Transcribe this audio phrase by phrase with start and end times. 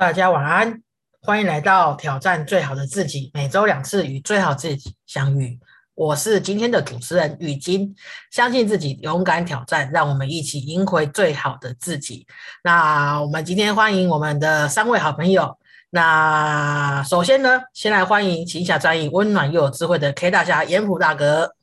[0.00, 0.82] 大家晚安，
[1.20, 5.60] 欢迎来到挑战最好的自己，每周两次与最好自己相遇。
[5.94, 7.94] 我是今天的主持人雨金，
[8.30, 12.26] 相信自己，勇敢挑战，让我们一起赢回最好的自己。
[12.64, 15.58] 那我们今天欢迎我们的三位好朋友。
[15.90, 21.54] 那首先呢，先来欢迎情下专一、温暖又有智慧的 K 大侠严普大哥。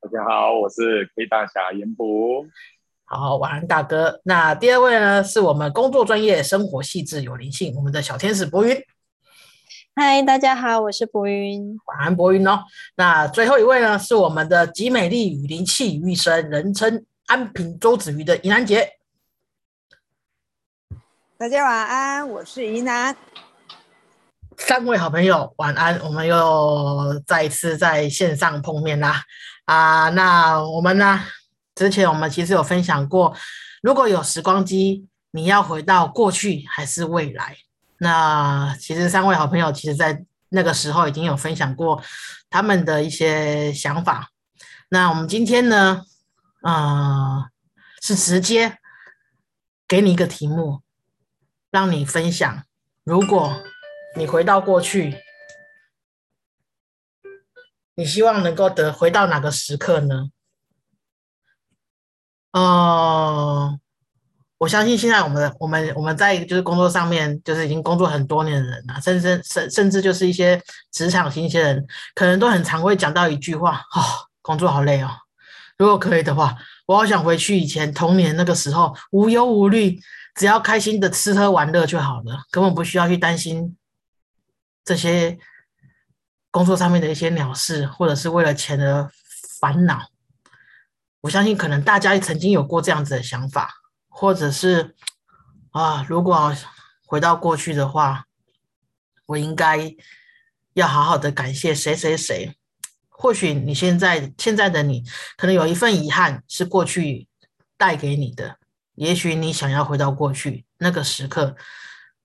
[0.00, 2.46] 大家好，我是 K 大侠严普。
[3.14, 4.22] 好，晚安大哥。
[4.24, 8.74] 那第二位呢，是我们工作专业、生活细致有灵性，我们的小天使博云。
[9.94, 11.78] 嗨，大家好，我是博云。
[11.84, 12.64] 晚安，博云哦。
[12.96, 18.92] 那最后一位呢，是我们的集美丽与灵气于一身，人称安平周子瑜的怡南姐。
[21.36, 23.14] 大家晚安，我是怡南。
[24.56, 29.22] 三位好朋友晚安，我们又再一次在线上碰面啦。
[29.66, 31.20] 啊，那我们呢？
[31.74, 33.34] 之前我们其实有分享过，
[33.82, 37.56] 如果有时光机，你要回到过去还是未来？
[37.98, 42.02] 那其实三位好朋友其实在那个时候已经有分享过
[42.50, 44.30] 他们的一些想法。
[44.90, 46.04] 那我们今天呢，
[46.62, 47.48] 呃，
[48.02, 48.76] 是直接
[49.88, 50.82] 给你一个题目，
[51.70, 52.64] 让你分享。
[53.04, 53.62] 如果
[54.16, 55.16] 你回到过去，
[57.94, 60.31] 你希望能够得回到哪个时刻呢？
[62.52, 63.78] 哦，
[64.58, 70.60] 我相信现在我们我们我们在就是工作上面，就是已经工作很多年的人了，甚至甚甚至就是一些
[70.92, 75.10] 职场新鲜人，可能都很常会讲到一句话：哦，工作好累哦。
[75.78, 76.54] 如果可以的话，
[76.86, 79.98] 我好想回去以前童年那个时候，无忧无虑，
[80.34, 83.74] 只要开心的吃喝玩乐就好了，根本不需要去担心
[84.84, 85.38] 这些
[86.50, 89.10] 工作上面的一些鸟事，或者是为了钱而
[89.58, 90.11] 烦恼。
[91.22, 93.72] 我相信，可能大家曾经有过这样子的想法，
[94.08, 94.96] 或者是
[95.70, 96.52] 啊，如果
[97.06, 98.24] 回到过去的话，
[99.26, 99.94] 我应该
[100.74, 102.58] 要好好的感谢谁谁谁。
[103.08, 105.04] 或许你现在现在的你，
[105.36, 107.28] 可能有一份遗憾是过去
[107.76, 108.56] 带给你的，
[108.96, 111.54] 也许你想要回到过去那个时刻，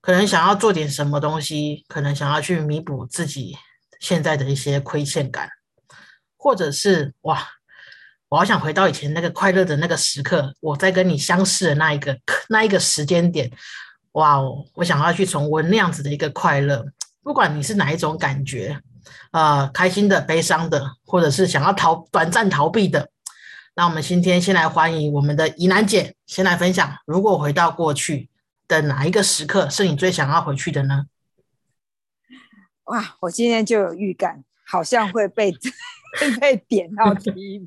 [0.00, 3.56] 可能想要做点什么东西，可能想要去弥补自己
[4.00, 5.48] 现在的一些亏欠感，
[6.36, 7.48] 或者是哇。
[8.30, 12.18] 我好想回到以前那个快乐的那个时刻，我在跟你相识的那一个
[12.50, 13.50] 那一个时间点，
[14.12, 14.66] 哇哦！
[14.74, 16.84] 我想要去重温那样子的一个快乐，
[17.22, 18.78] 不管你是哪一种感觉，
[19.30, 23.08] 呃，开心的、悲伤的，或者是想要逃短暂逃避的。
[23.74, 28.28] 那我们今天先来欢迎我们的怡南姐，先来分享，如果回到过去
[28.66, 31.06] 的哪一个时刻是你最想要回去的呢？
[32.84, 35.56] 哇，我今天就有预感，好像会被。
[36.40, 37.66] 被点到题目，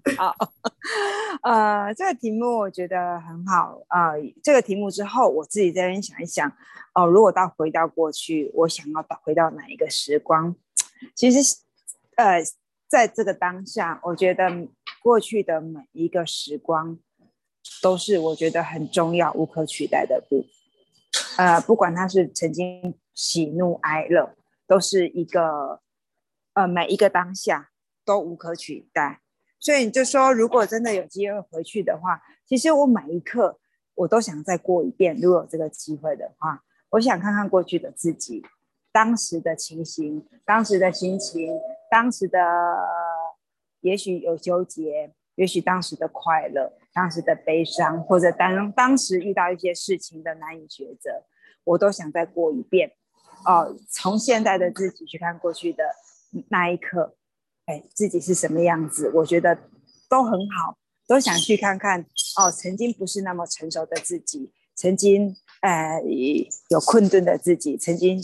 [1.43, 4.13] 呃，这个题目我觉得很好啊。
[4.43, 6.51] 这个题目之后，我自己在边想一想，
[6.93, 10.55] 哦，如果到回到过去，我想要回到哪一个时光？
[11.15, 11.57] 其实，
[12.15, 12.43] 呃，
[12.87, 14.67] 在这个当下，我觉得
[15.01, 16.99] 过去的每一个时光
[17.81, 20.49] 都是我觉得很重要、无可取代的部分。
[21.37, 24.35] 呃，不管它是曾经喜怒哀乐，
[24.67, 25.81] 都是一个
[26.53, 27.70] 呃每一个当下。
[28.11, 29.21] 都无可取代，
[29.57, 33.57] 所以你就说，如果真的有机会回去的话，其实我每一刻
[33.95, 35.17] 我都想再过一遍。
[35.21, 38.43] 如果有这个机会的话，我想看看过去的自己，
[38.91, 41.57] 当时的情形，当时的心情，
[41.89, 42.37] 当时的
[43.79, 51.23] 也许有纠结，也许当时的快乐，当时的悲伤，或者当当时遇到一些事情的难以抉择，
[51.63, 52.91] 我都想再过一遍。
[53.45, 55.85] 哦，从现在的自己去看过去的
[56.49, 57.15] 那一刻。
[57.65, 59.11] 哎，自己是什么样子？
[59.15, 59.57] 我觉得
[60.09, 60.77] 都很好，
[61.07, 62.05] 都想去看看
[62.37, 62.51] 哦。
[62.51, 66.01] 曾经不是那么成熟的自己，曾经呃
[66.69, 68.19] 有困顿的自己，曾经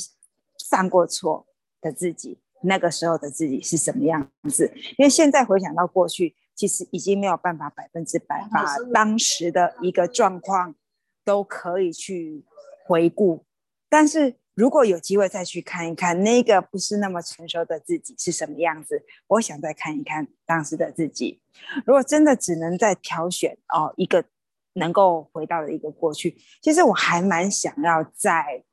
[0.69, 1.45] 犯过错
[1.79, 4.73] 的自己，那个时候的自己是什么样子？
[4.97, 10.75] 因为现在回想到过去，其实已经没有办法百分之百把当时的一个状况
[11.23, 12.43] 都可以去
[12.85, 13.45] 回顾，
[13.87, 14.35] 但是。
[14.57, 21.39] 如果有机会再去看一看那个不是那么成熟的自己是什么样子，我想再看一看当时的自己。
[21.85, 24.25] 如果真的只能再挑选哦一个
[24.73, 28.63] 能够回到的一个过去，其实我还蛮想要在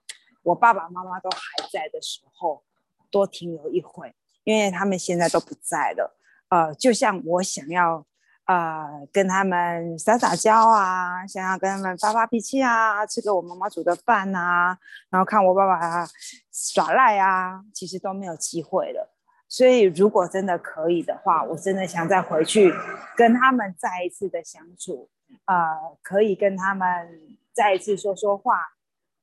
[0.43, 2.65] 我爸爸妈妈都还在的时候
[3.11, 4.15] 多停留一会，
[4.45, 6.19] 因为他们现在都不在了。
[6.49, 8.07] 呃，就像我想要。
[8.47, 16.07] 呃，跟他们撒撒娇啊，想要跟他们发发脾气啊，吃个我妈妈煮的饭啊，然后看我爸爸
[16.53, 19.15] 耍赖啊，其实都没有机会了。
[19.49, 22.73] 所以，如果真的可以的话，我真的想再回去
[23.17, 25.09] 跟他们再一次的相处，
[25.47, 28.75] 呃，可以跟他们再一次说说话，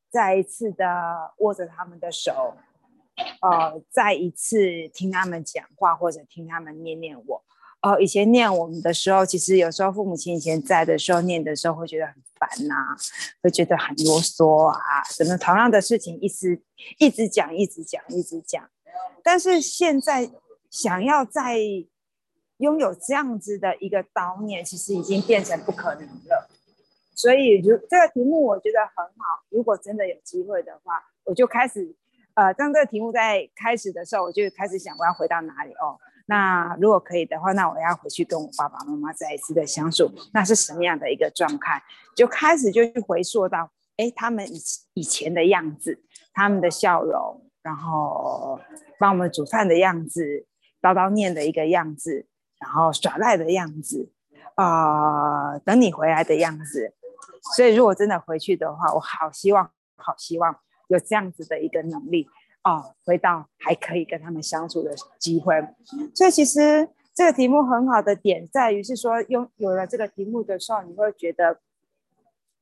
[0.10, 2.56] 再一次的握着他们的手，
[3.42, 7.44] 呃，再一次听他们讲话或者听他们念念我。
[7.82, 12.76] 哦，以前念我们的时候，其实有时候父母亲以前在的时候念的时候，会觉得很烦呐，
[13.42, 16.62] 会觉得很啰嗦啊，什么同样的事情一直
[17.00, 18.70] 一直讲，一直讲，一直讲。
[19.24, 20.30] 但是现在
[20.70, 21.58] 想要再
[22.58, 26.50] 拥有这样子的一个叨念，其实已经变成不可能了。
[27.16, 29.44] 所以，如这个题目我觉得很好。
[29.50, 31.96] 如果真的有机会的话，我就开始，
[32.36, 35.98] 呃，当这个题目在开始的时候，我就开始想我要回到哪里哦。
[36.32, 41.84] 那如果可以的话，那我要回去跟我爸爸妈妈再一次的相处，那是什么样的一个状态？
[42.16, 44.58] 就开始就去回溯到，哎，他们以
[44.94, 46.02] 以前的样子，
[46.32, 48.58] 他们的笑容，然后
[48.98, 50.46] 帮我们煮饭的样子，
[50.82, 52.26] 叨叨念的一个样子，
[52.60, 54.10] 然后耍赖的样子，
[54.56, 56.94] 啊，等你回来的样子。
[57.58, 60.56] 所以如果真的回去的话，我好希望，好希望
[60.88, 62.30] 有这样子的一个能力。
[62.64, 65.56] 哦，回到还可以跟他们相处的机会，
[66.14, 71.60] 所以其实这个题目很好的点在于是说，拥有了这个题目的时候，你会觉得，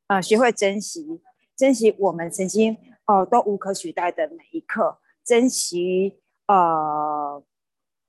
[0.08, 1.22] 呃，学会珍惜，
[1.56, 7.44] 珍惜我们曾经哦都无可取代的每一刻，珍惜呃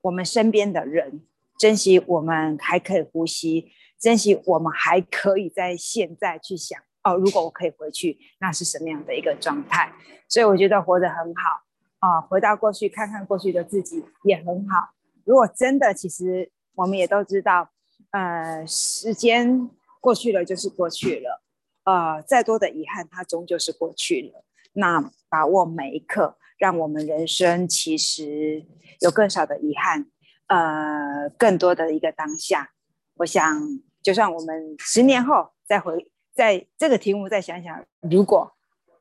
[0.01, 1.21] 我们身边的人，
[1.59, 9.91] 珍惜我们还可以呼吸，珍惜我们还可以在现在去想哦，如果我可以回去，那是什么样的一个状态？
[10.29, 11.65] 所以我觉得活得很好。
[12.01, 14.89] 啊，回到过去看看过去的自己也很好。
[15.23, 17.69] 如果真的，其实我们也都知道，
[18.09, 19.69] 呃，时间
[19.99, 21.43] 过去了就是过去了，
[21.83, 24.43] 呃，再多的遗憾它终究是过去了。
[24.73, 28.65] 那把握每一刻，让我们人生其实
[29.01, 30.07] 有更少的遗憾，
[30.47, 32.71] 呃，更多的一个当下。
[33.17, 33.61] 我想，
[34.01, 38.51] 就算我们十年后再回，在这个题目再想想，如果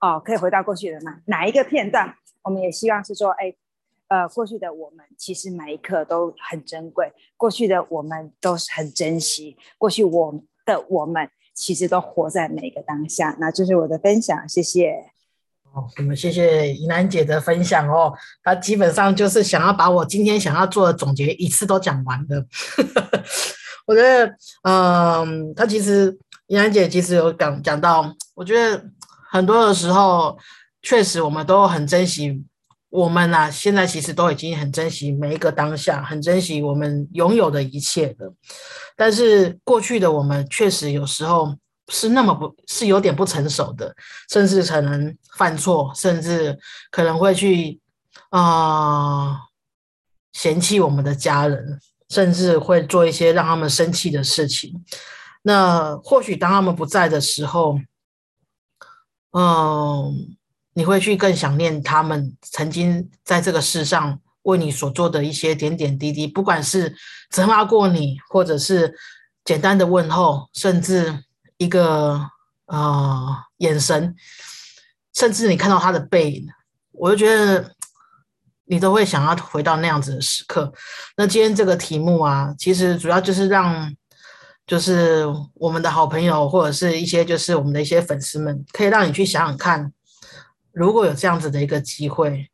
[0.00, 2.14] 哦可以回到过去的哪哪一个片段？
[2.42, 3.54] 我们也希望是说，哎，
[4.08, 13.36] 呃，过去的我们其实每一刻都很珍贵，过去的我们都是很珍惜，过去我的我们其实都活在每个当下。
[13.38, 15.10] 那这是我的分享，谢谢。
[15.72, 18.12] 哦，我们谢谢怡楠姐的分享哦，
[18.42, 22.44] 她基本上就是想要把我今天想要做的总结一次都讲完的。
[23.86, 26.18] 我觉得，嗯，她其实
[26.48, 28.82] 怡楠姐其实有讲讲到，我觉得
[29.30, 30.38] 很多的时候。
[30.82, 32.42] 确实，我们都很珍惜
[32.88, 33.50] 我们呐。
[33.50, 38.32] 现在其实都已经很珍惜每一个当下，很珍惜我们拥有的一切的。
[38.96, 41.54] 但是过去的我们确实有时候
[41.88, 43.94] 是那么不是有点不成熟的，
[44.30, 46.58] 甚至可能犯错，甚至
[46.90, 47.78] 可能会去
[48.30, 49.36] 啊
[50.32, 51.78] 嫌弃我们的家人，
[52.08, 54.82] 甚至会做一些让他们生气的事情。
[55.42, 57.78] 那或许当他们不在的时候，
[59.32, 60.36] 嗯。
[60.72, 66.94] 你会去更想念他们曾经在这个世上为你所做的一些点点滴滴，不管是
[67.28, 68.94] 责骂过你，或者是
[69.44, 71.24] 简单的问候，甚至
[71.58, 72.24] 一个
[72.66, 74.14] 呃眼神，
[75.12, 76.46] 甚至你看到他的背影，
[76.92, 77.74] 我就觉得
[78.66, 80.72] 你都会想要回到那样子的时刻。
[81.16, 83.92] 那今天这个题目啊，其实主要就是让，
[84.70, 89.92] 就是我们的好朋友或者是一些就是我们的一些粉丝们，可以让你去想想看。
[90.70, 92.48] 如果有这样子的一个机会，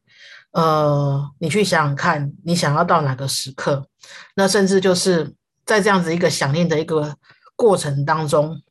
[0.52, 3.86] 呃，你去想想看，你想要到哪个时刻？
[4.34, 5.34] 那甚至就是
[5.66, 7.16] 在这样子一个想念的一个
[7.54, 8.62] 过程当中，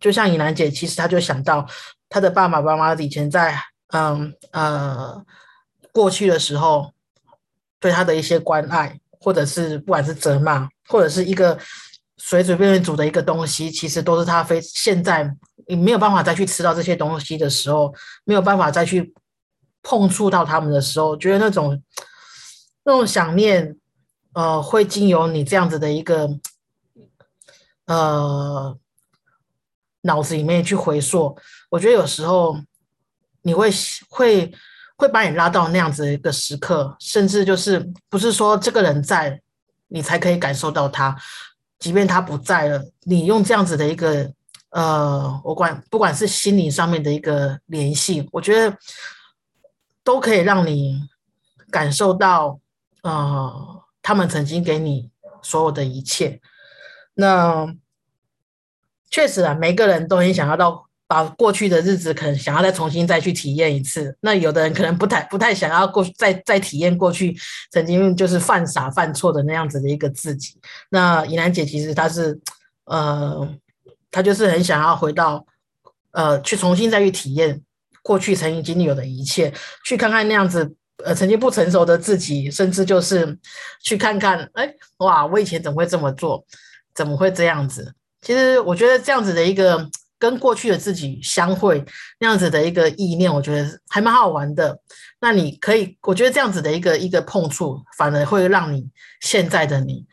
[0.00, 1.66] 就像以兰姐，其实她就想到
[2.08, 5.22] 她的爸爸妈妈以前在嗯呃
[5.92, 6.94] 过去的时候
[7.78, 11.58] 对她的一些关爱，或者是不管是责骂，或者是一个
[12.18, 15.34] 随随便便煮的一个东西，其实都是他非现在。
[15.70, 17.94] 你没有办法再去吃到这些东西的时候，
[18.24, 19.12] 没有办法再去
[19.82, 21.82] 碰触到他们的时候，觉得那种
[22.84, 23.76] 那种想念，
[24.32, 26.30] 呃，会经由你这样子的一个
[27.84, 28.78] 呃
[30.00, 31.36] 脑子里面去回溯。
[31.68, 32.58] 我觉得有时候
[33.42, 33.70] 你会
[34.08, 34.50] 会
[34.96, 39.38] 会把你拉到那样子的一个时刻，甚至就是不是说这个人在，
[39.88, 41.14] 你才可以感受到他，
[41.78, 44.32] 即便他不在了，你用这样子的一个。
[44.70, 48.76] 呃，我管不管是心理上面的一个联系，我觉得
[50.04, 51.08] 都可以让你
[51.70, 52.60] 感受到，
[53.02, 56.42] 呃，他们曾经给你所有的一切。
[57.14, 57.74] 那
[59.10, 64.16] 确实啊，每个人都很想要到把过去的日子，可能想要再重新再去体验一次。
[64.20, 67.36] 那有的人可能不太不太想要过再再体验过去
[67.72, 70.54] 曾经就是犯傻犯错的那样子的一个自己。
[70.90, 72.38] 那怡兰姐其实她是
[72.84, 73.48] 呃。
[74.10, 75.44] 她就是很想要回到，
[76.12, 77.60] 呃，去重新再去体验
[78.02, 79.52] 过去曾经经历有的一切，
[79.84, 80.74] 去看看那样子
[81.04, 83.38] 呃曾经不成熟的自己，甚至就是
[83.84, 86.42] 去看看，哎，哇，我以前怎么会这么做？
[86.94, 87.92] 怎么会这样子？
[88.22, 89.86] 其实我觉得这样子的一个
[90.18, 91.84] 跟过去的自己相会，
[92.18, 94.80] 那样子的一个意念，我觉得还蛮好玩的。
[95.20, 98.88] 那你可以，我觉得这样子的一个一个碰触，反而会让你
[99.20, 100.06] 现在的你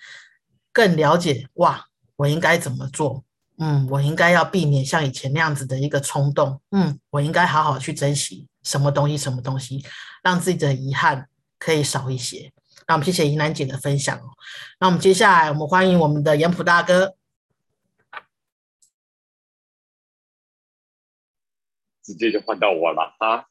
[0.72, 1.86] 更了解，哇，
[2.16, 3.24] 我应该怎么做？
[3.58, 6.60] 嗯，我应该要避免像以前那样子的一个冲动。
[6.72, 9.84] 嗯，我应该好好去珍惜什么东西，什么东西，
[10.24, 12.52] 让自己的遗憾可以少一些。
[12.88, 14.30] 那我们谢谢怡楠姐的分享哦。
[14.80, 17.16] 那我们接下来，我们欢迎我们的严普大哥。
[22.06, 23.48] 直接就换到我了啊！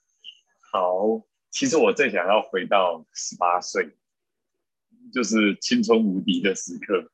[0.71, 3.91] 好，其实我最想要回到十八岁，
[5.13, 7.11] 就是青春无敌的时刻。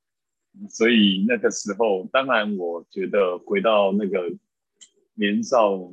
[0.68, 4.30] 所以那个时候，当然我觉得回到那个
[5.14, 5.90] 年少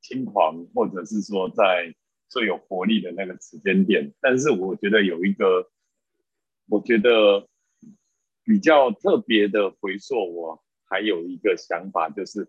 [0.00, 1.94] 轻狂，或者是说在
[2.30, 4.14] 最有活力的那个时间点。
[4.18, 5.70] 但是我觉得有一个，
[6.68, 7.46] 我觉得
[8.44, 12.48] 比较特别的回溯，我还有一个想法，就是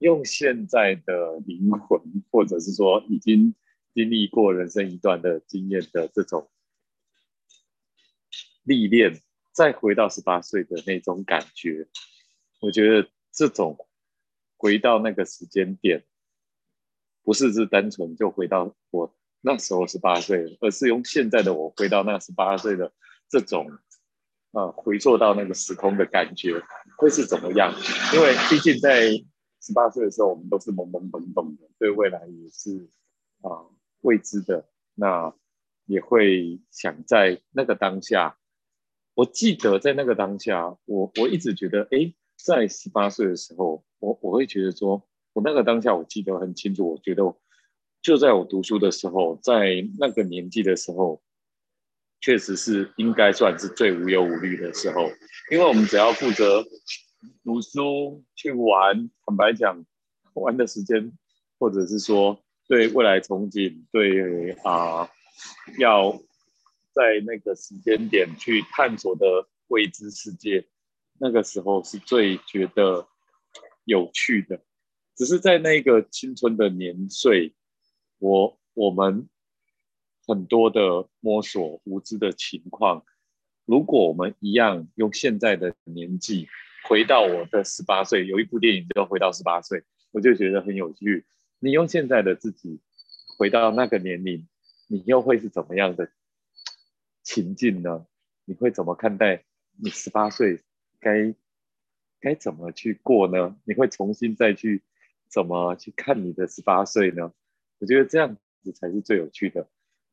[0.00, 3.54] 用现在的灵魂，或者是说已经
[3.94, 6.50] 经历过人生一段的经验的这种
[8.64, 9.20] 历练。
[9.52, 11.88] 再回到十八岁的那种感觉，
[12.60, 13.76] 我觉得这种
[14.56, 16.04] 回到那个时间点，
[17.24, 22.92] 不是是单纯就回到我那时候十八岁，而是用现在的我回到那十八岁的
[23.28, 23.66] 这种，
[24.52, 26.62] 呃，回溯到那个时空的感觉
[26.96, 27.74] 会是怎么样？
[28.14, 29.10] 因为毕竟在
[29.60, 32.88] 十八岁的时候，我们都是懵懵懂懂的，对未来也是
[33.42, 33.66] 啊
[34.00, 35.34] 未知的，那
[35.86, 38.38] 也会想在那个当下。
[39.14, 46.92] 我记得在那个当下，我我一直觉得，哎，在十八岁的时候，我我会觉得说，我那个当下我记得很清楚。
[46.92, 47.36] 我觉得
[48.00, 51.22] 就在我读书的时候，在那个年纪的时候，
[52.20, 55.02] 确实是应该算是最无忧无虑的时候，
[55.50, 56.64] 因为我们只要负责
[57.44, 59.84] 读书去玩，坦白讲，
[60.34, 61.12] 玩的时间，
[61.58, 65.10] 或者是说对未来憧憬，对啊，
[65.78, 66.20] 要。
[66.92, 70.66] 在那个时间点去探索的未知世界，
[71.20, 73.06] 那个时候是最觉得
[73.84, 74.60] 有趣的。
[75.14, 77.54] 只是在那个青春的年岁，
[78.18, 79.28] 我我们
[80.26, 83.04] 很多的摸索无知的情况，
[83.66, 86.48] 如果我们一样用现在的年纪
[86.88, 89.80] 回到我的十八岁，有一部电影叫《回到十八岁》，
[90.12, 91.24] 我就觉得很有趣。
[91.58, 92.80] 你用现在的自己
[93.38, 94.48] 回到那个年龄，
[94.88, 96.10] 你又会是怎么样的？
[97.22, 98.06] 情境呢？
[98.44, 99.44] 你会怎么看待
[99.76, 100.62] 你十八岁
[100.98, 101.34] 该
[102.18, 103.56] 该怎么去过呢？
[103.64, 104.82] 你会重新再去
[105.28, 107.32] 怎么去看你的十八岁呢？
[107.78, 109.68] 我觉得这样子才是最有趣的。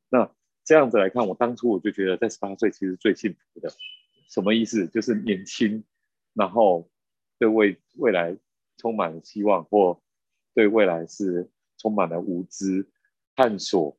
[0.10, 0.30] 那
[0.64, 3.72] 这样子来看，我当初我就觉得在十八岁其实最幸福的。
[4.30, 4.86] 什么意思？
[4.88, 5.84] 就是年轻，
[6.38, 6.88] 然后
[7.39, 8.38] 对未未来
[8.77, 10.00] 充满了希望，或
[10.53, 12.88] 对未来是充满了无知
[13.36, 13.98] 探索，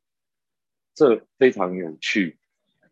[0.94, 2.38] 这非常有趣。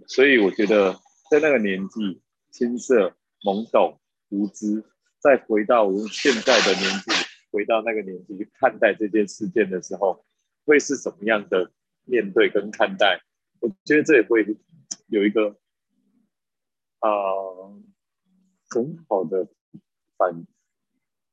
[0.08, 0.92] 所以我觉得，
[1.30, 4.00] 在那个年纪，青涩、懵懂、
[4.30, 4.84] 无知，
[5.20, 7.12] 再回到我们现在的年纪，
[7.52, 10.24] 回到那个年纪去看待这件事件的时候，
[10.64, 11.72] 会是什么样的
[12.04, 13.20] 面对跟看待？
[13.60, 14.44] 我觉得这也会
[15.06, 15.56] 有一个
[16.98, 17.10] 啊
[18.82, 19.48] 很好的
[20.16, 20.46] 反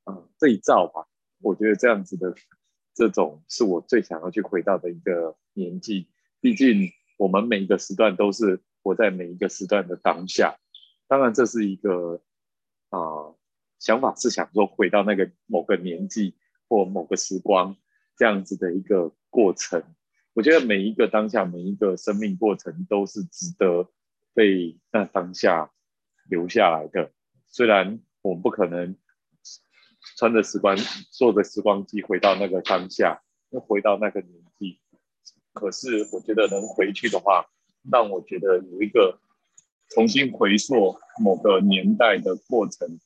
[0.05, 1.07] 啊对照吧。
[1.41, 2.33] 我觉得这样子的
[2.93, 6.09] 这种是我最想要去回到的一个年纪，
[6.39, 6.89] 毕竟。
[7.15, 10.57] 我们每一个时段都是活在每一个时段的当下，
[11.07, 12.19] 当然这是一个
[12.89, 12.99] 啊
[13.79, 16.35] 想法是想说回到那个某个年纪
[16.67, 17.77] 或某个时光
[18.17, 19.81] 这样子的一个过程。
[20.33, 23.89] 我觉得每一个当下每一个生命过程都是值得
[24.33, 25.71] 被那当下
[26.27, 27.11] 留下来的。
[27.53, 28.97] 虽然我们不可能
[30.17, 30.75] 穿着时光
[31.11, 34.79] 坐着时光机回到那个当下，又回到那个年纪。
[35.53, 37.45] 可是我觉得能回去的话，
[37.91, 39.19] 让我觉得有一个
[39.89, 42.99] 重新回溯某个年代的过程，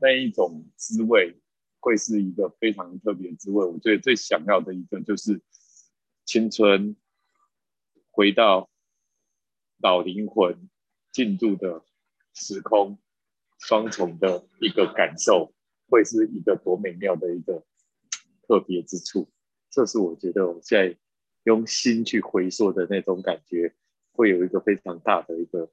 [0.00, 1.40] 那一种滋味
[1.78, 3.64] 会是一个非常特别的滋味。
[3.64, 5.40] 我觉得最想要的一个就是
[6.24, 6.96] 青春
[8.10, 8.68] 回到
[9.78, 10.68] 老灵魂
[11.12, 11.84] 进入的
[12.34, 12.98] 时空，
[13.62, 15.52] 双重的一个感受，
[15.88, 17.62] 会是一个多美妙的一个
[18.46, 19.28] 特别之处。
[19.70, 20.96] 这是我觉得我现在。
[21.44, 23.74] 用心去回溯的那种感觉，
[24.12, 25.68] 会有一个非常大的一个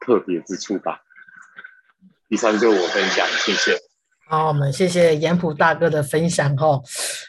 [0.00, 1.00] 特别之处吧。
[2.28, 3.78] 以上就我分享，谢谢。
[4.28, 6.82] 好，我们谢谢严普大哥的分享哈。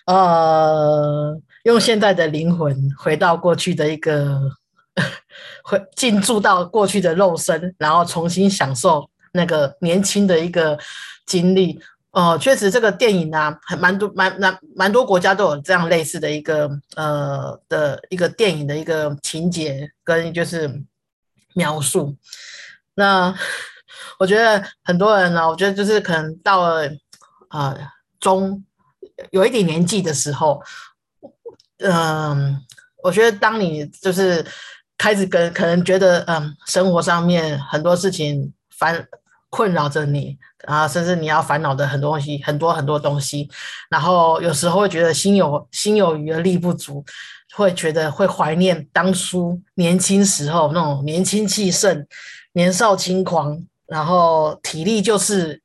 [0.07, 4.41] 呃，用现在的灵魂回到过去的一个，
[5.63, 9.07] 回进驻到过去的肉身，然后重新享受
[9.37, 10.77] 那个年轻的一个
[11.25, 11.79] 经历。
[12.11, 20.81] 哦，确实，这个电影啊，很蛮多蛮蛮蛮多国家都有这样类似的一个呃的一个电影的一个情节跟就是
[21.53, 22.17] 描述。
[22.95, 23.31] 那
[24.17, 26.89] 我觉得很多人呢，我觉得就是可能到了
[27.49, 27.77] 啊
[28.19, 28.63] 中
[29.29, 30.59] 有一点年纪的时候，
[31.77, 32.59] 嗯，
[33.03, 34.43] 我觉得当你就是
[34.97, 39.07] 开始跟可能觉得嗯生活上面很多事情烦
[39.49, 40.37] 困扰着你。
[40.65, 43.47] 啊，甚至你要烦恼的很多东西，很多很多东西，
[43.89, 47.05] 然后有时候会觉得心有心有余而力不足，
[47.55, 52.05] 会觉得会怀念当初年轻时候那种年轻气盛、
[52.53, 55.61] 年少轻狂，然后体力就是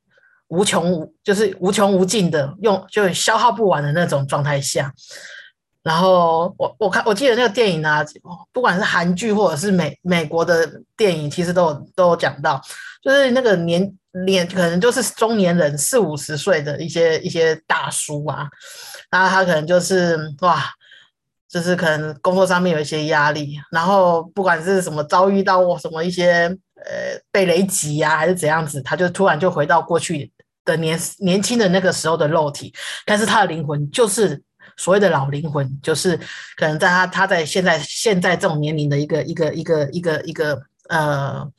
[0.47, 4.93] 无穷无就是无穷无尽的用，就消耗不完的那种状态下。
[5.83, 8.03] 然后我我看我记得那个电影啊，
[8.51, 12.59] 不管是韩剧或者是美美国的电影，其实都有都有讲到，
[13.03, 13.93] 就是那个年。
[14.27, 18.47] 年可能就是中年人四五十岁的一些一些大叔啊，
[19.09, 20.63] 然后他可能就是哇，
[21.49, 30.31] 就是可能工作上面有一些压力，然后不管是什么遭遇到什么一些呃被雷击呀，还是怎样子，他就突然就回到过去
[30.63, 32.71] 的年年轻的那个时候的肉体，
[33.07, 34.39] 但是他的灵魂就是
[34.77, 36.15] 所谓的老灵魂，就是
[36.57, 41.51] 可能在他他在现在现在这种年龄的一个一个一个一个一个呃。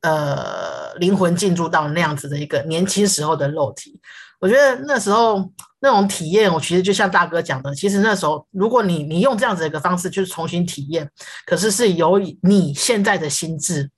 [0.00, 4.00] 呃，灵魂进入到那样子的一个年轻时候的肉体，
[4.38, 5.50] 我觉得那时候
[5.80, 11.10] 那种体验，我其实就像大哥讲的，其实那时候如果你你用这样子的一个方式去重新体验，
[11.44, 13.90] 可是是由你现在的心智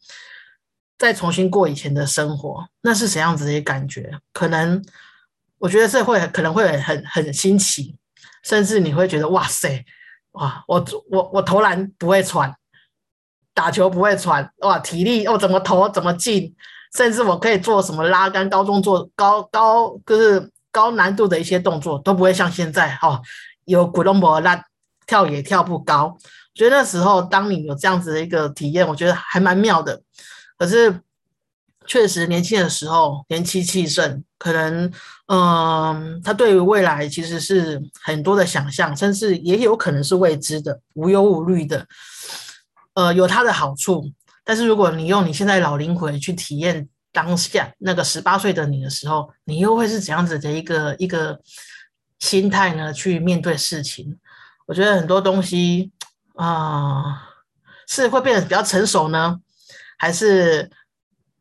[0.96, 4.10] 再重新过以前的生活，那是怎样子的一个感觉？
[4.32, 4.82] 可能
[5.58, 7.94] 我觉得这会可能会很很新奇，
[8.42, 9.84] 甚至你会觉得哇塞，
[10.32, 12.54] 哇，我我我投篮不会喘。
[13.52, 16.54] 打球不会喘哇，体力哦怎么投怎么进，
[16.96, 23.20] 甚至我可以做什么拉杆、高中做高高就是高难度的一些动作都不会像现在哦，
[23.64, 24.64] 有古龙博拉
[25.06, 26.16] 跳也跳不高。
[26.16, 30.00] 我觉得那时候当你有这样子的一个体验，我觉得还蛮妙的。
[30.56, 31.00] 可是
[31.86, 34.90] 确实年轻的时候年轻气盛，可能
[35.32, 41.86] 嗯，他对于未来其实是很多的想象，甚至也有可能是未知的、无忧无虑的。
[42.94, 44.10] 呃，有它的好处，
[44.44, 51.40] 但是如果你用你现在老灵魂去体验当下那个十八岁的你的时候，你又会是怎样子的一个一个
[52.18, 52.92] 心态呢？
[52.92, 54.18] 去面对事情，
[54.66, 55.92] 我觉得很多东西
[56.34, 57.22] 啊，
[57.86, 59.38] 是会变得比较成熟呢，
[59.96, 60.68] 还是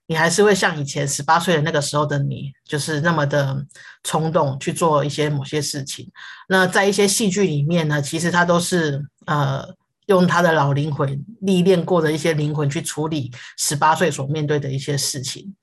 [0.09, 3.65] 你还是会像以前十八岁的那个时候的你，就是那么的
[4.03, 6.11] 冲动去做一些某些事情？
[6.49, 9.77] 那在一些戏剧里面呢，其实它都是呃。
[10.09, 15.55] 用他的老灵魂历练过的一些灵魂去处理十八岁所面对的一些事情。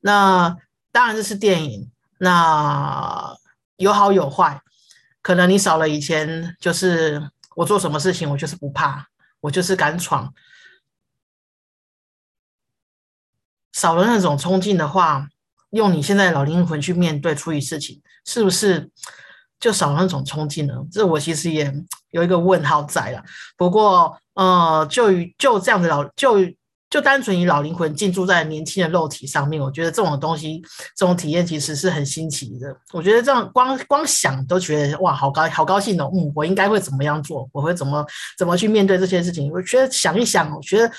[0.00, 0.56] 那
[0.90, 3.36] 当然这是电影，那
[3.76, 4.58] 有好有坏。
[5.20, 7.22] 可能你少了以前，就是
[7.54, 9.06] 我做什么事情我就是不怕，
[9.42, 10.32] 我就是敢闯。
[13.72, 15.26] 少了那种冲劲的话，
[15.70, 18.90] 用你现在老灵魂去面对处理事情，是不是？
[19.58, 21.72] 就少了那种冲劲呢，这我其实也
[22.10, 23.22] 有一个问号在了。
[23.56, 26.38] 不过，呃，就就这样子老就
[26.92, 30.60] 就单纯以老灵魂进驻在年轻的肉体上面，我觉得这种东西，
[30.94, 32.76] 这种体验其实是很新奇的。
[32.92, 36.10] 我觉得这样光光想都觉得哇，好高好高兴哦！
[36.14, 37.48] 嗯，我应该会怎么样做？
[37.50, 38.04] 我会怎么
[38.36, 39.50] 怎么去面对这些事情？
[39.50, 40.92] 我觉得想一想，我觉得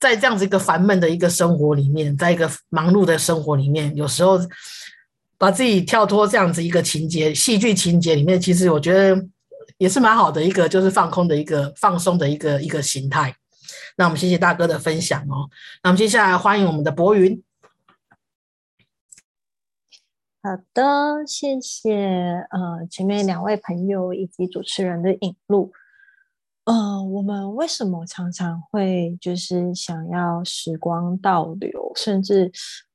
[0.00, 4.40] 在这样子一个烦闷的一个生活里面，在一个忙碌的生活里面，有时候。
[5.36, 9.20] 把自己跳脱这样子一个情节，戏剧情节里面，其实我觉得
[9.78, 13.34] 也是蛮好的一个，就是放空的一个放松的一个一个形态。
[13.96, 15.50] 那我们谢谢大哥的分享哦。
[15.82, 17.42] 那我们接下来欢迎我们的博云。
[20.42, 25.72] 好的，谢谢呃前面两位朋友以及主持人的引路。
[26.64, 32.50] 嗯，我们为什么常常会就是想要时光倒流，甚至？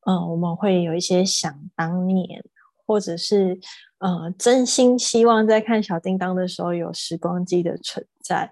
[0.08, 2.44] 嗯，我们会有一些想当年，
[2.86, 3.60] 或者是
[4.00, 8.52] 呃，真心希望在看小叮当的时候有时光机的存在。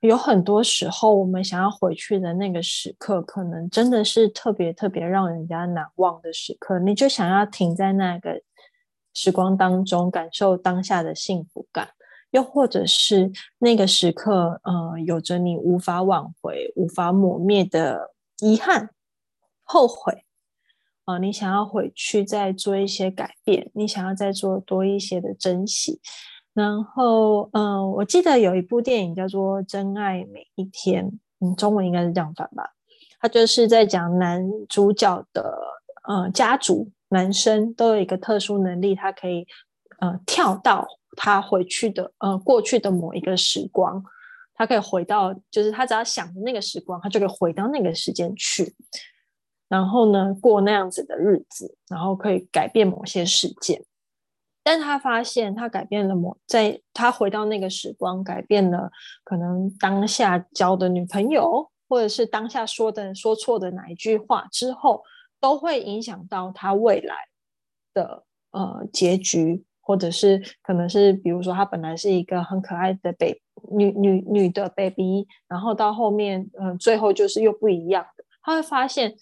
[0.00, 6.78] 有很多时候，我们想要回去的那个时刻，可能真的是特别特别让人家难忘的时刻。
[6.78, 8.40] 你就想要停在那个
[9.12, 11.90] 时光当中，感受当下的幸福感，
[12.30, 18.90] 又或者是那个时刻，呃，有着你无法挽回、无法抹灭的遗憾、
[19.62, 20.24] 后悔。
[21.04, 26.00] 啊，你想要回去再做一些改变，你想要再做多一些的珍惜，
[26.60, 31.06] 然后，嗯，我记得有一部电影叫做《真爱每一天》，
[31.40, 32.74] 嗯，中文应该是这样翻吧。
[33.18, 35.58] 它就是在讲男主角的，
[36.06, 39.46] 呃，家族男生都有一个特殊能力，他可以，
[40.00, 44.02] 呃，跳到他回去的，呃，过去的某一个时光，
[44.54, 48.74] 他可以回到，就是他只要想的那个时光，他就可以回到那个时间去，
[49.68, 53.82] 然后呢，过那样子的日子，然后可以改变某些事件。
[54.70, 58.88] 但他发现，他改变了某，在他回到那个时光，改变了
[59.24, 65.02] 可能当下交的女朋友，或者是当下说的说错的哪一句话之后，
[65.40, 67.16] 都会影响到他未来
[67.92, 73.40] 的呃结局，或者是可能是比如说他本来是一个很可爱的 baby
[73.72, 79.16] 女女女的 baby，然后到后面嗯最后就是又不一样的，他会发现。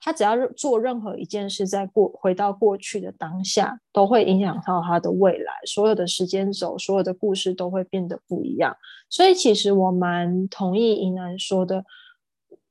[0.00, 5.52] 他只要做任何一件事，在过回到过去的当下，都会影响到他的未来。
[5.66, 8.74] 所有的时间轴，所有的故事都会变得不一样。
[9.10, 11.84] 所以，其实我蛮同意尹南说的，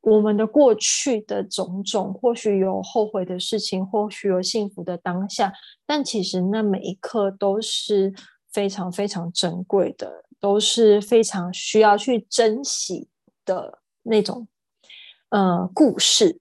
[0.01, 5.53] 我们的过去的种种，或许有后悔的事情，或许有幸福的当下，
[5.85, 8.11] 但其实那每一刻都是
[8.51, 13.07] 非常非常珍贵的，都是非常需要去珍惜
[13.45, 14.47] 的那种
[15.29, 16.39] 呃故事。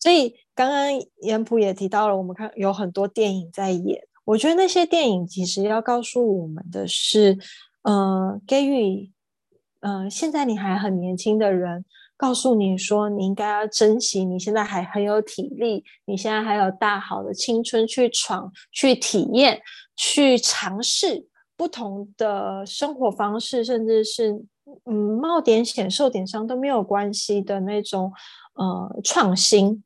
[0.00, 0.88] 所以刚刚
[1.22, 4.02] 严普也提到了，我们看有很多电影在演。
[4.24, 7.36] 我觉得那些电影其实要告诉我们的是，
[7.82, 9.10] 呃，给予，
[9.80, 11.84] 呃，现在你还很年轻的人，
[12.16, 19.60] 告诉你说，你应该要珍惜你现在还很有体力，你现在还有大好的青春去闯、去体验、
[19.96, 24.32] 去尝试不同的生活方式，甚至是
[24.84, 28.12] 嗯冒点险、受点伤都没有关系的那种
[28.54, 29.82] 呃创新。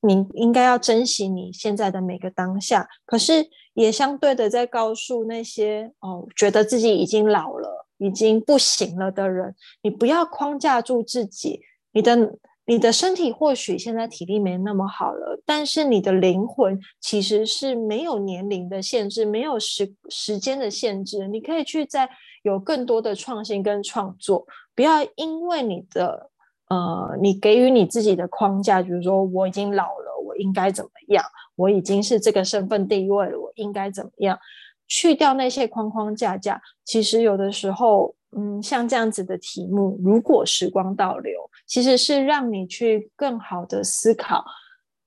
[0.00, 11.60] 你应该要珍惜你现在的每个当下，可是也相对的在告诉那些哦，觉得自己已经老了、已经不行了的人，你不要框架住自己。
[11.92, 21.26] 你的你的身体或许现在体力没那么好了，但是你的灵魂其实是没有年龄的限制，没有时时间的限制。
[21.26, 22.08] 你可以去在
[22.42, 26.30] 有更多的创新跟创作，不要因为你的。
[26.68, 31.24] 呃，你给予你自己的框架，比如说我已经老了，我应该怎么样？
[31.56, 34.38] 我已经是这个身份地位了，我应该怎么样？
[34.86, 41.32] 去掉那些框框架架，其实有的时候，嗯，像这样子的题目，如果时光倒流，
[41.66, 44.44] 其实是让你去更好的思考，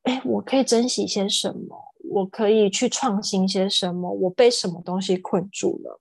[0.04, 1.78] 哎，我可以珍惜些什么？
[2.10, 4.10] 我可以去创新些什么？
[4.10, 6.00] 我被什么东西困住了？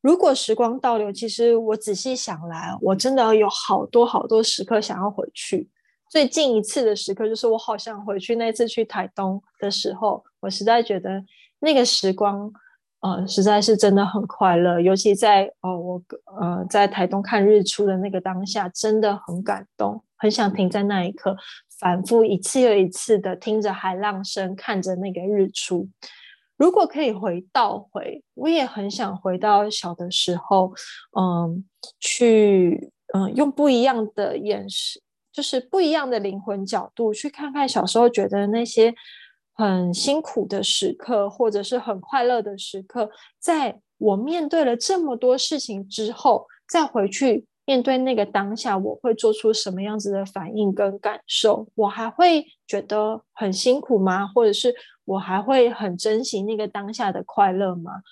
[0.00, 5.68] 如果时光倒流，其实我仔细想来，我真的有好多好多时刻想要回去。
[6.08, 11.22] 最近一次的时刻，就是我好想回去那次去台东的时候，我实在觉得
[11.58, 12.50] 那个时光，
[13.00, 14.80] 呃，实在是真的很快乐。
[14.80, 16.02] 尤其在哦，我
[16.40, 21.36] 呃在台东看日出的那个当下，真的很感动，很想停在那一刻，
[21.80, 25.88] 反复一次又一次的听着海浪声，看着那个日出。
[26.58, 30.72] 如果可以回倒回，我也很想回到小的时候，
[31.16, 31.64] 嗯，
[32.00, 35.00] 去嗯用不一样的眼神，
[35.32, 38.92] 就是不一样的灵魂角度去看看小时候觉得那些
[39.54, 51.68] 很辛苦的时刻，或者是很快乐的时刻，在我面对了这么多事情之后，再回去面对那个当下，我会做出什么样子的反应跟感受？
[51.76, 54.26] 我还会觉得很辛苦吗？
[54.26, 54.74] 或者是？
[55.08, 58.02] 我还会很珍惜那个当下的快乐吗？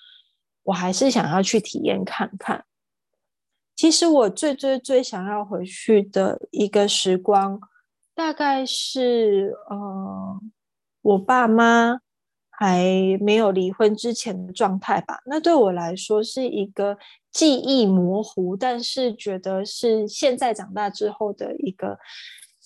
[0.63, 2.65] 我还是想要去体验看看。
[3.75, 7.61] 其实我最最最想要回去的一个时光，
[8.15, 10.41] 大概是呃，
[11.03, 11.99] 我爸妈
[12.49, 12.83] 还
[13.21, 15.19] 没有离婚之前的状态吧。
[15.27, 16.97] 那对我来说是一个
[17.31, 21.99] 记忆模糊，但是觉得是现在长大之后的一个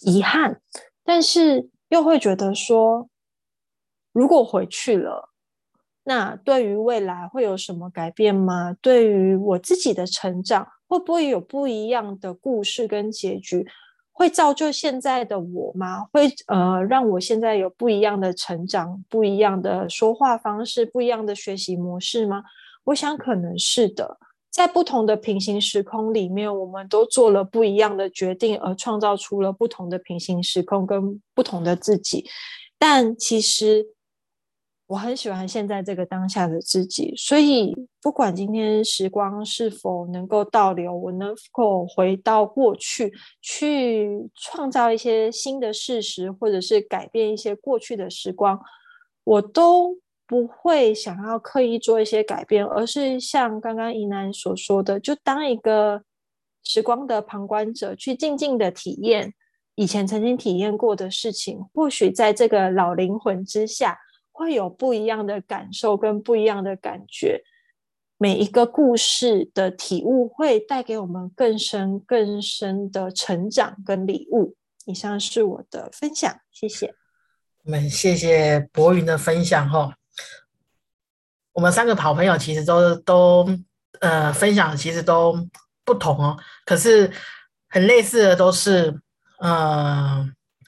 [0.05, 0.61] 遗憾，
[1.03, 3.09] 但是又会觉得说。
[4.11, 5.29] 如果回去了，
[6.03, 8.75] 那对于未来会有什么改变吗？
[8.81, 13.67] 对于我自己的成长，会不会有不一样的故事跟结局？
[14.11, 16.05] 会造就现在的我吗？
[16.11, 22.43] 会呃，让我现在有不一样的成长、不一样的说话方式、不一样的学习模式吗？
[22.85, 24.17] 我想可能是的。
[24.49, 32.25] 在不同的平行时空里面，我们都做了不一样的决定，而创造出了不同的平行时空跟不同的自己。
[32.79, 33.85] 但其实。
[34.91, 48.59] 我很喜欢现在这个当下的自己，所以不管今天时光是否能够倒流，我能否回到过去去创造一些新的事实，或者是改变一些过去的时光，
[49.23, 56.03] 我都不会想要刻意做一些改变，而是像刚刚怡南所说的，就当一个
[56.65, 59.33] 时光的旁观者，去静静的体验
[59.75, 61.63] 以前曾经体验过的事情。
[61.73, 63.97] 或许在这个老灵魂之下，
[64.41, 67.43] 会有不一样的感受跟不一样的感觉。
[68.17, 74.55] 每一个故事的体悟，会带给我们更深更深的成长跟礼物。
[74.85, 76.95] 以上是我的分享，谢谢。
[77.63, 79.95] 我们谢谢博云的分享哈。
[81.53, 83.47] 我们三个好朋友其实都都
[84.01, 85.35] 呃分享其实都
[85.83, 87.11] 不同哦，可是
[87.69, 89.01] 很类似的都是
[89.39, 90.27] 呃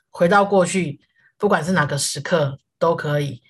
[0.10, 1.00] 回到过去，
[1.38, 3.43] 不管是哪个时刻都可以。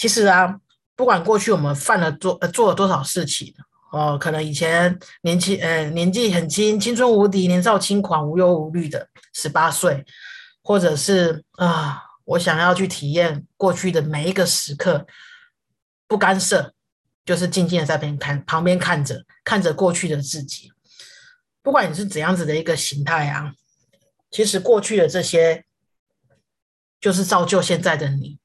[0.00, 0.58] 其实啊。
[0.96, 3.54] 不管过去我们犯了做呃做了多少事情
[3.90, 10.04] 哦，可能以前年轻呃年纪很轻，青春无敌，年少轻狂，无忧无虑的十八岁，
[10.62, 15.06] 或者是啊，我想要去体验过去的每一个时刻，
[16.06, 16.74] 不干涉，
[17.24, 20.70] 就是静静的在边看旁边看着看着过去的自己。
[21.62, 23.54] 不管你是怎样子的一个形态啊，
[24.30, 25.64] 其实过去的这些
[27.00, 28.38] 就是造就现在的你。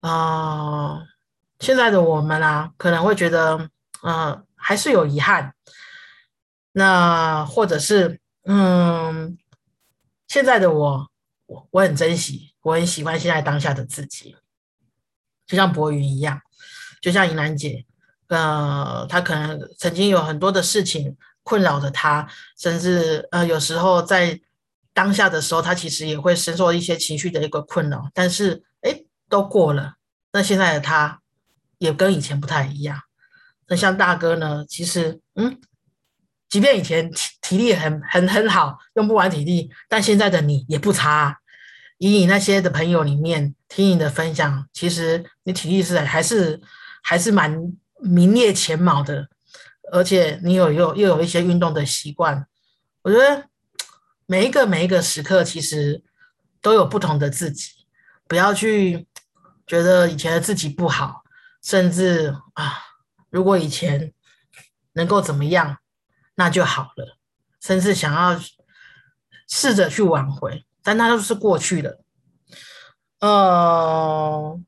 [0.00, 1.02] 啊，
[1.58, 3.68] 现在的我们啊，可能会觉得，
[4.04, 5.54] 嗯，还是有遗憾。
[6.72, 9.36] 那或者是，嗯，
[10.28, 11.10] 现在的我，
[11.46, 14.36] 我我很珍惜，我很喜欢现在当下的自己。
[15.46, 16.40] 就像博云一样，
[17.02, 17.84] 就像银兰姐，
[18.28, 24.40] 呃，她可能曾经有很多的事情困扰着她，甚至呃，有时候在
[24.94, 28.62] 当下的时候，她其实也会深受一些情绪的一个困扰，但是。
[29.28, 29.94] 都过了，
[30.32, 31.20] 那现在的他
[31.78, 33.00] 也跟以前不太一样。
[33.68, 34.64] 那像大哥呢？
[34.66, 35.60] 其实，嗯，
[36.48, 41.38] 即便以前体体力很很很好，用不完体力，但现在的你也不差。
[41.98, 46.58] 以你那些的朋友里面听你的分享，其实你体力是还是
[47.02, 47.60] 还是蛮
[48.00, 49.28] 名列前茅的，
[49.92, 52.46] 而且你有又又有一些运动的习惯。
[53.02, 53.48] 我觉得
[54.24, 56.02] 每一个每一个时刻，其实
[56.62, 57.70] 都有不同的自己，
[58.26, 59.07] 不要去。
[59.68, 61.22] 觉得以前的自己不好，
[61.62, 62.78] 甚至啊，
[63.28, 64.12] 如果以前
[64.94, 65.76] 能够怎么样，
[66.34, 67.18] 那就好了。
[67.60, 68.40] 甚至想要
[69.48, 72.00] 试着去挽回，但那都是过去的。
[73.20, 74.58] 呃，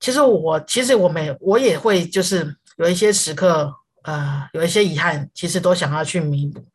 [0.00, 6.66] 其实我其实我每我也会就是有一些时刻，呃，有一些遗憾，其实都想要去弥补。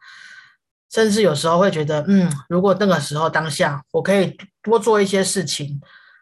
[0.96, 5.82] 甚至有时候会觉得，嗯，如果那个时候当下我可以多做一些事情，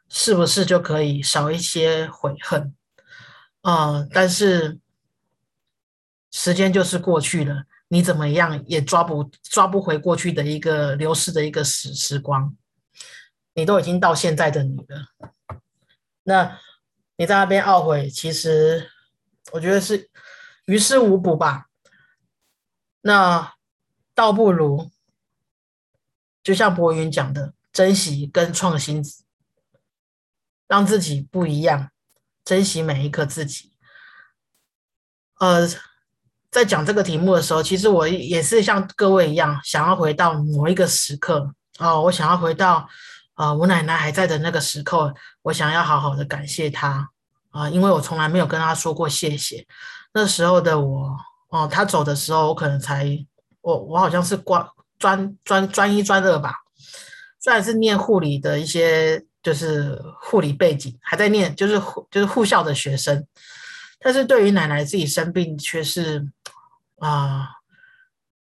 [0.10, 2.74] 是不是就可以少一些悔恨？
[3.62, 4.80] 啊，但是
[6.32, 12.56] 时间就是过去了，你怎么样也抓不抓不回过去的一个流逝的一个时时光，
[13.54, 15.60] 你都已经到现在的你了，
[16.24, 16.60] 那
[17.18, 18.90] 你在那边懊悔，其实
[19.52, 20.10] 我觉得是
[20.66, 21.68] 于事无补吧。
[23.02, 23.54] 那。
[24.16, 24.92] 倒不如，
[26.44, 29.04] 就像博云讲的，珍惜跟创新，
[30.68, 31.90] 让自己不一样，
[32.46, 33.74] 珍惜每一个自己。
[35.40, 35.68] 呃，
[36.52, 42.88] 在讲这个题目的时候，其实我也是像各位一样，想要回到某一个时刻哦，我想要回到
[43.34, 47.10] 啊，我奶奶还在的那个时刻，我想要好好的感谢她
[47.50, 49.66] 啊，因为我从来没有跟她说过谢谢。
[50.14, 51.18] 那时候的我
[51.50, 53.26] 哦，她走的时候，我可能才。
[53.64, 54.68] 我我好像是专
[55.00, 56.54] 专专专一专二吧，
[57.40, 63.26] 虽然是念护理的一些就是护理背景，还在念就是就是护校的学生，
[64.00, 66.28] 但是对于奶奶自己生病却是
[67.00, 67.50] 啊，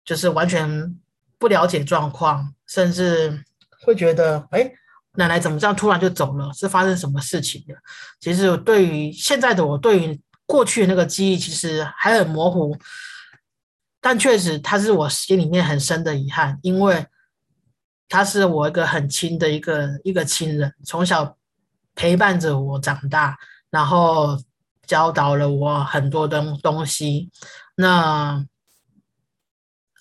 [0.04, 0.98] 就是完全
[1.38, 3.44] 不了解状况，甚至
[3.82, 4.72] 会觉得哎，
[5.16, 6.50] 奶奶怎么这样突然就走了？
[6.54, 7.74] 是发生什么事情的？
[8.20, 12.74] 其实对于现在的我，对于过去的那个记忆，其实还很模糊。
[14.02, 17.06] 但确实，他是我心里面很深的遗憾，因为
[18.08, 21.36] 他是我一个很亲的一个一个亲人，从小
[21.94, 24.42] 陪伴着我长大，然后
[24.86, 27.30] 教导了我很多东东西。
[27.76, 28.42] 那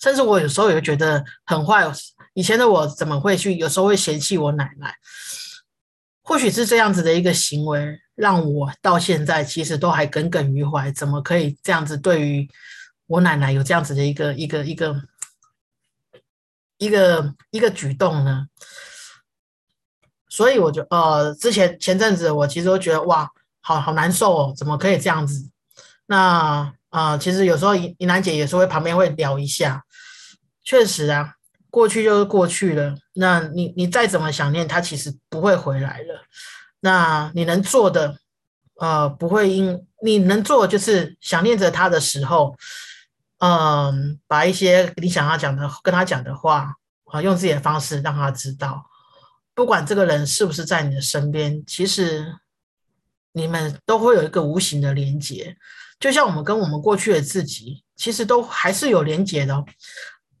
[0.00, 1.84] 甚至我有时候也觉得很坏，
[2.32, 3.56] 以前的我怎么会去？
[3.58, 4.94] 有时候会嫌弃我奶奶。
[6.22, 12.48] 或许是这样子的一个行为，让我到现在其实都还耿耿于怀，怎么可以这样子对于？
[13.10, 15.02] 我奶奶有这样子的一个一个一个
[16.78, 18.46] 一个一个举动呢，
[20.28, 23.28] 所以我就呃，之前前阵子我其实都觉得哇，
[23.60, 25.50] 好好难受哦，怎么可以这样子？
[26.06, 29.84] 那啊，其实有时候怡怡兰姐也是会旁边会聊一下，
[30.62, 31.34] 确实啊，
[31.68, 32.94] 过去就是过去了。
[33.14, 36.22] 那你你再怎么想念，他其实不会回来了。
[36.78, 38.18] 那你能做的，
[38.76, 42.56] 呃，不会因你能做就是想念着他的时候，
[43.40, 46.74] 嗯，把一些你想要讲的跟他讲的话
[47.04, 48.86] 啊，用自己的方式让他知道，
[49.54, 52.36] 不管这个人是不是在你的身边，其实
[53.32, 55.56] 你们都会有一个无形的连接，
[55.98, 59.64] 就像我们跟我们过去的自己，其实都还是有连接的，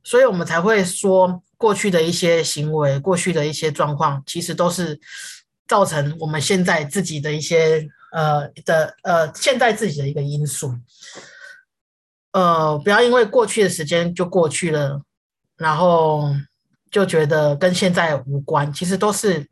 [0.02, 4.98] 所以我们才会说过去的一些行为，过去的一些状况，其实都是。
[5.70, 10.74] 造成我们现在自己的一些呃的呃现在自己的一个因素，
[12.32, 15.02] 呃，不要因为过去的时间就过去了，
[15.56, 16.34] 然后
[16.90, 19.48] 就觉得跟现在无关，其实都是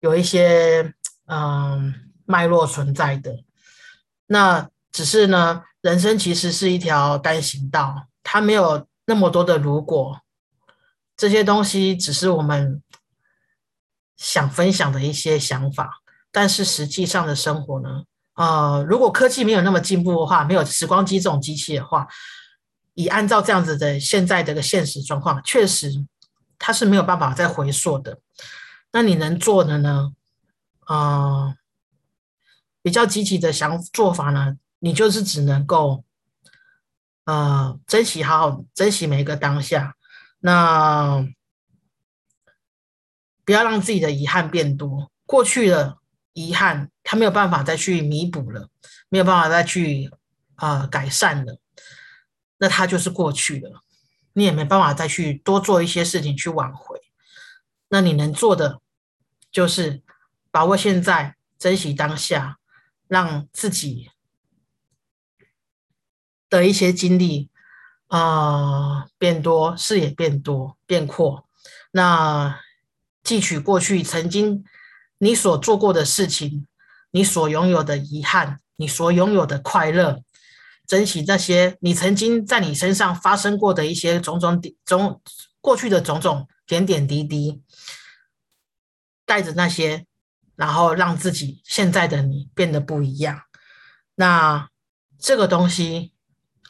[0.00, 0.94] 有一些
[1.26, 3.32] 嗯脉络存在的。
[4.26, 10.20] 那只是呢，人生其实是一条单行道，它没有那么多的如果，
[11.16, 12.82] 这些东西只是我们。
[14.20, 18.02] 想分享的一些想法，但是实际上的生活呢？
[18.38, 22.06] 呃，如果科技没有那么进步的话，没有时光机这种机器的话，
[22.94, 26.06] 以按照这样子的现在的个现实状况，确实
[26.56, 28.20] 它是没有办法再回溯的。
[28.92, 30.12] 那你能做的呢？
[30.86, 31.54] 呃，
[32.80, 36.04] 比较积极的想做法呢，你就是只能够
[37.24, 39.96] 呃珍惜，好好珍惜每一个当下。
[40.38, 41.28] 那。
[43.44, 45.96] 不要让自己的遗憾变多，过去的
[46.34, 48.68] 遗憾他没有办法再去弥补了，
[49.08, 50.10] 没有办法再去
[50.56, 51.58] 啊改善了，
[52.58, 53.82] 那他就是过去了，
[54.34, 57.00] 你也没办法再去多做一些事情去挽回。
[57.88, 58.82] 那你能做的
[59.50, 60.02] 就是
[60.50, 62.58] 把握现在，珍惜当下，
[63.06, 64.10] 让自己
[66.50, 67.48] 的一些经历
[68.08, 71.48] 啊变多，视野变多变阔，
[71.92, 72.60] 那。
[73.24, 74.64] 汲取过去曾经
[75.18, 76.66] 你所做过的事情，
[77.10, 80.22] 你所拥有的遗憾，你所拥有的快乐，
[80.86, 85.20] 珍惜那些你曾经在你身上发生过的一些种种点种
[85.60, 87.62] 过去的种种点点滴滴，
[89.24, 90.06] 带着那些，
[90.56, 93.42] 然后让自己现在的你变得不一样。
[94.14, 94.68] 那
[95.18, 96.12] 这个东西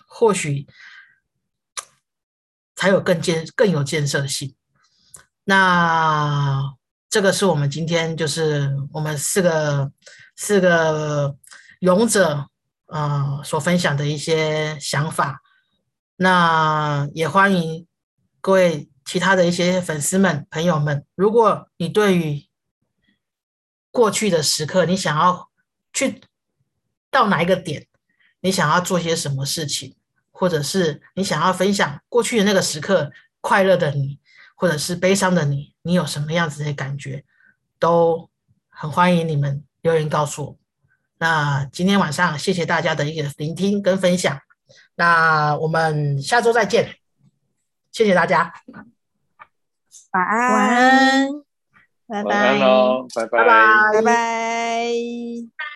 [0.07, 0.67] 或许
[2.75, 4.55] 才有更建更有建设性。
[5.45, 6.75] 那
[7.09, 9.91] 这个是我们今天就是我们四个
[10.41, 11.37] 四个
[11.81, 12.49] 勇者
[12.87, 15.43] 呃所分享的一些想法。
[16.15, 17.89] 那也欢迎
[18.41, 22.47] 各位其他的一些粉丝们朋友们，如果你对于
[23.91, 25.51] 过去的时刻，你想要
[25.93, 26.21] 去
[27.11, 27.89] 到哪一个点，
[28.39, 29.97] 你想要做些什么事情，
[30.31, 34.21] 或者是你想要分享过去的那个时刻快乐的你。
[34.61, 37.25] 或者是悲伤的你，你有什么样子的感觉，
[37.79, 38.29] 都
[38.69, 40.57] 很欢迎你们留言告诉我。
[41.19, 44.39] 那今天晚上谢谢大家的一个聆听跟分享，
[44.95, 46.95] 那我们下周再见，
[47.91, 48.53] 谢谢大家，
[50.13, 51.29] 晚安，
[52.07, 52.59] 晚安，拜拜，
[53.31, 55.68] 拜拜，拜拜。